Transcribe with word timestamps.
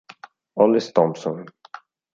Hollis 0.59 0.89
Thompson 0.95 1.45